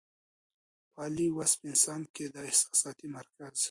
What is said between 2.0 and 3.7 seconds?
کې د احساساتي مرکز